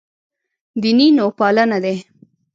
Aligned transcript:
دیني 0.81 1.07
نوپالنه 1.17 1.77
دی. 1.83 1.95